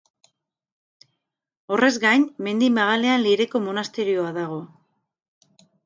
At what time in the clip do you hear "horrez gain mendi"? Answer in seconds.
1.75-2.71